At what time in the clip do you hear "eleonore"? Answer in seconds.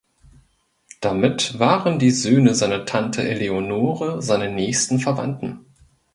3.21-4.19